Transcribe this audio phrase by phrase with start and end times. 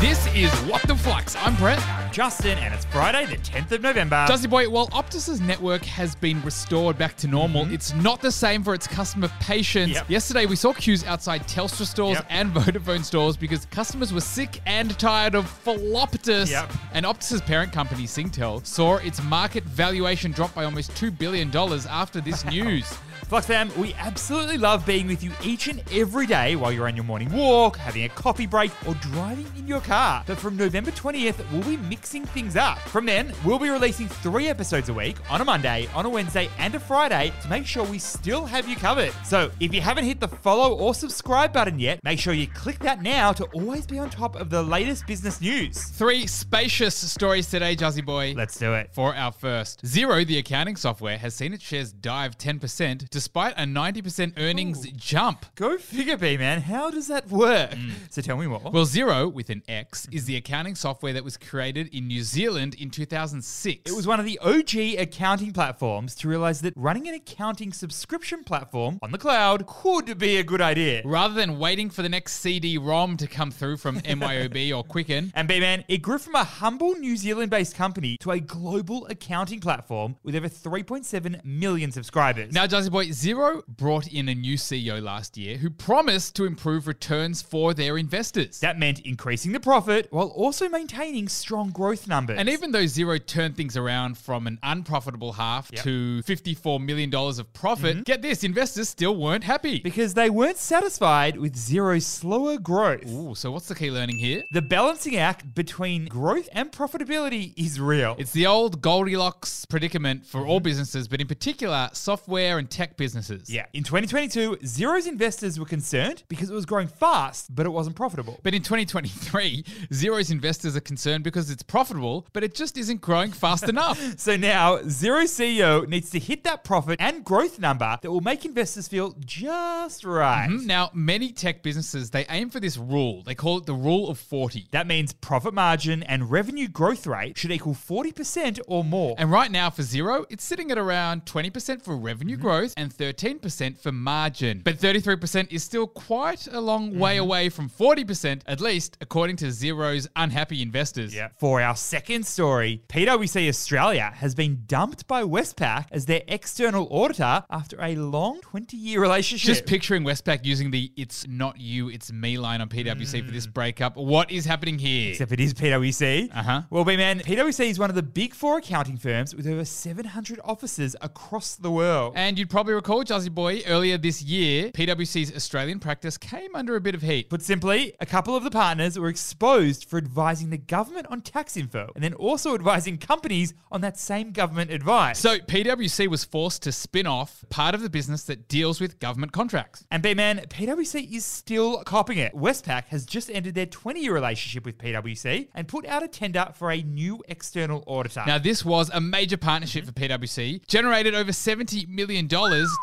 [0.00, 1.36] This is What the Flux.
[1.36, 1.78] I'm Brett.
[1.86, 4.24] I'm Justin, and it's Friday, the 10th of November.
[4.26, 8.64] Dusty Boy, while Optus's network has been restored back to normal, it's not the same
[8.64, 9.88] for its customer patience.
[9.90, 9.96] Mm-hmm.
[9.96, 10.10] Yep.
[10.10, 12.26] Yesterday, we saw queues outside Telstra stores Yep.
[12.30, 16.50] and Vodafone stores because customers were sick and tired of Philoptus.
[16.50, 16.72] Yep.
[16.94, 22.22] And Optus's parent company, Singtel, saw its market valuation drop by almost $2 billion after
[22.22, 22.90] this news.
[23.30, 26.96] Flux fam, we absolutely love being with you each and every day while you're on
[26.96, 30.24] your morning walk, having a coffee break, or driving in your car.
[30.26, 32.80] But from November 20th, we'll be mixing things up.
[32.80, 36.50] From then, we'll be releasing three episodes a week on a Monday, on a Wednesday,
[36.58, 39.12] and a Friday to make sure we still have you covered.
[39.24, 42.80] So if you haven't hit the follow or subscribe button yet, make sure you click
[42.80, 45.80] that now to always be on top of the latest business news.
[45.80, 48.34] Three spacious stories today, Jazzy Boy.
[48.36, 48.90] Let's do it.
[48.92, 53.64] For our first, Xero, the accounting software, has seen its shares dive 10% despite a
[53.64, 55.44] 90% earnings jump.
[55.54, 56.62] Go figure, B man.
[56.62, 57.72] How does that work?
[57.72, 57.90] Mm.
[58.08, 58.62] So tell me more.
[58.72, 60.26] Well, Xero, with an X, is mm-hmm.
[60.28, 63.90] the accounting software that was created in New Zealand in 2006.
[63.90, 68.42] It was one of the OG accounting platforms to realize that running an accounting subscription
[68.42, 71.02] platform on the cloud could be a good idea.
[71.04, 75.46] Rather than waiting for the next CD-ROM to come through from MYOB or Quicken, And
[75.46, 80.34] B-Man, it grew from a humble New Zealand-based company to a global accounting platform with
[80.34, 82.54] over 3.7 million subscribers.
[82.54, 86.86] Now, Jazzy Boy, Xero brought in a new CEO last year who promised to improve
[86.86, 88.60] returns for their investors.
[88.60, 92.38] that meant increasing the profit while also maintaining strong growth numbers.
[92.38, 95.82] And even though Xero turned things around from an unprofitable half Yep.
[95.84, 98.02] to $54 million of profit, mm-hmm.
[98.02, 99.80] get this, investors still weren't happy.
[99.80, 103.06] because they weren't satisfied with Xero's slower growth.
[103.08, 104.44] Ooh, so what's the key learning here?
[104.52, 108.14] The balancing act between growth and profitability is real.
[108.18, 113.48] It's the old Goldilocks predicament for all businesses, but in particular, software and tech businesses.
[113.50, 113.64] Yeah.
[113.72, 118.38] In 2022, Xero's investors were concerned because it was growing fast, but it wasn't profitable.
[118.42, 123.32] But in 2023, Xero's investors are concerned because it's profitable, but it just isn't growing
[123.32, 123.98] fast enough.
[124.18, 128.44] So now, Xero CEO needs to hit that profit and growth number that will make
[128.44, 130.48] investors feel just right.
[130.50, 130.66] Mhm.
[130.66, 133.22] Now, many tech businesses, they aim for this rule.
[133.22, 134.68] They call it the rule of 40.
[134.72, 139.14] That means profit margin and revenue growth rate should equal 40% or more.
[139.18, 143.78] And right now for Xero, it's sitting at around 20% for revenue growth and 13%
[143.78, 144.62] for margin.
[144.64, 149.46] But 33% is still quite a long way away from 40%, at least according to
[149.46, 151.14] Xero's unhappy investors.
[151.14, 151.28] Yeah.
[151.38, 157.44] For our second story, PwC Australia has been dumped by Westpac as their external auditor
[157.50, 159.46] after a long 20 year relationship.
[159.46, 163.46] Just picturing Westpac using the it's not you, it's me line on PwC for this
[163.46, 163.96] breakup.
[163.96, 165.10] What is happening here?
[165.10, 166.30] Except it is PwC.
[166.34, 166.62] Uh-huh.
[166.70, 170.40] Well, B man, PwC is one of the big four accounting firms with over 700
[170.44, 172.14] offices across the world.
[172.16, 176.80] And you'd probably recall, Jazzy Boy, earlier this year, PwC's Australian practice came under a
[176.80, 177.28] bit of heat.
[177.30, 181.56] Put simply, a couple of the partners were exposed for advising the government on tax
[181.56, 185.18] info and then also advising companies on that same government advice.
[185.18, 189.32] So PwC was forced to spin off part of the business that deals with government
[189.32, 189.84] contracts.
[189.90, 192.34] and B man, PwC is still copying it.
[192.34, 196.48] Westpac has just ended their 20 year relationship with PwC and put out a tender
[196.54, 198.24] for a new external auditor.
[198.26, 202.28] Now, this was a major partnership for PwC, generated over $70 million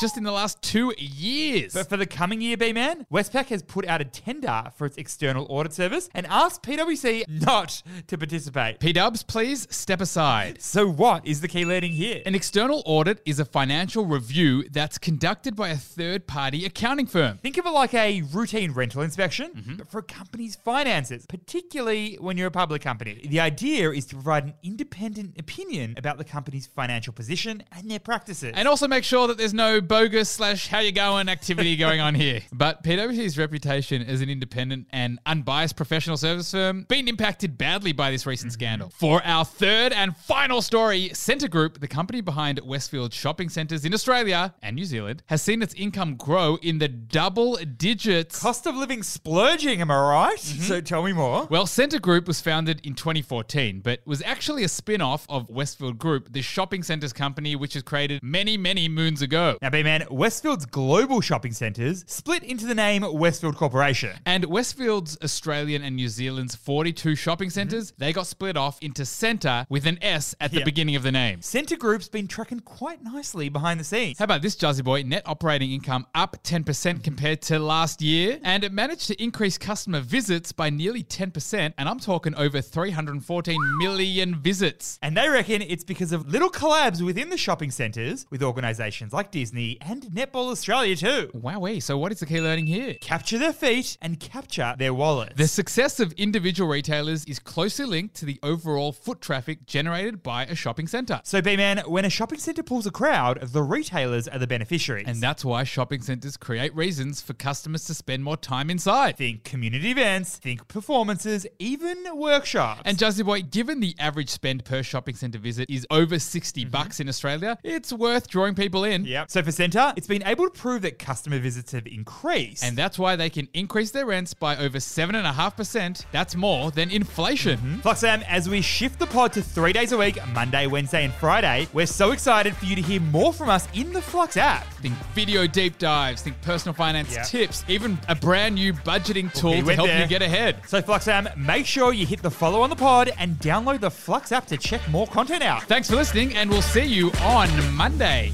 [0.00, 1.72] just in the last two years.
[1.74, 4.96] But for the coming year, B man, Westpac has put out a tender for its
[4.96, 8.80] external audit service and asked PwC not to participate.
[8.80, 10.60] P Dubs, please step aside.
[10.62, 12.22] So, what is the key learning here?
[12.26, 17.38] An external audit is a financial review that's conducted by a third party accounting firm.
[17.38, 19.76] Think of it like a routine rental inspection, Mm-hmm.
[19.76, 23.26] but for a company's finances, particularly when you're a public company.
[23.28, 27.98] The idea is to provide an independent opinion about the company's financial position and their
[28.00, 28.52] practices.
[28.54, 32.14] And also make sure that there's no bogus slash how you going activity going on
[32.14, 32.40] here.
[32.52, 38.10] But PwC's reputation as an independent and unbiased professional service firm been impacted badly by
[38.10, 38.90] this recent scandal.
[38.90, 43.92] For our third and final story, Scentre Group, the company behind Westfield shopping centres in
[43.92, 48.40] Australia and New Zealand, has seen its income grow in the double digits.
[48.40, 50.38] Cost of living splurging, am I right?
[50.38, 50.62] Mm-hmm.
[50.62, 51.46] So tell me more.
[51.50, 55.98] Well, Scentre Group was founded in 2014, but was actually a spin off of Westfield
[55.98, 59.53] Group, the shopping centres company which was created many, many moons ago.
[59.62, 64.16] Now, B-Man, Westfield's global shopping centres split into the name Westfield Corporation.
[64.26, 67.54] And Westfield's Australian and New Zealand's 42 shopping mm-hmm.
[67.54, 70.64] centres, they got split off into Scentre with an S at the Yeah.
[70.64, 71.42] beginning of the name.
[71.42, 74.18] Scentre Group's been tracking quite nicely behind the scenes.
[74.18, 75.02] How about this, Jazzy Boy?
[75.02, 80.00] Net operating income up 10% compared to last year, and it managed to increase customer
[80.00, 84.98] visits by nearly 10%, and I'm talking over 314 million visits.
[85.02, 89.30] And they reckon it's because of little collabs within the shopping centres with organisations like
[89.30, 91.30] Disney Disney, and Netball Australia too.
[91.34, 91.82] Wowee.
[91.82, 92.94] So, what is the key learning here?
[93.02, 95.34] Capture their feet and capture their wallets.
[95.36, 100.46] The success of individual retailers is closely linked to the overall foot traffic generated by
[100.46, 101.20] a shopping centre.
[101.24, 105.04] so, B-Man, when a shopping centre pulls a crowd, the retailers are the beneficiaries.
[105.06, 109.18] And that's why shopping centres create reasons for customers to spend more time inside.
[109.18, 112.80] think community events, think performances, even workshops.
[112.86, 116.70] And Jazzy Boy, given the average spend per shopping centre visit is over 60 mm-hmm.
[116.70, 119.04] bucks in Australia, it's worth drawing people in.
[119.04, 119.30] Yep.
[119.34, 122.62] So for Scentre, it's been able to prove that customer visits have increased.
[122.62, 126.04] And that's why they can increase their rents by over 7.5%.
[126.12, 127.58] That's more than inflation.
[127.58, 127.80] Mm-hmm.
[127.80, 131.66] Fluxam, as we shift the pod to three days a week, Monday, Wednesday, and Friday,
[131.72, 134.72] we're so excited for you to hear more from us in the Flux app.
[134.74, 137.24] Think video deep dives, think personal finance Yeah.
[137.24, 140.02] tips, even a brand new budgeting tool we to help there.
[140.02, 140.58] you get ahead.
[140.68, 144.30] So Fluxam, make sure you hit the follow on the pod and download the Flux
[144.30, 145.64] app to check more content out.
[145.64, 148.30] Thanks for listening, and we'll see you on Monday.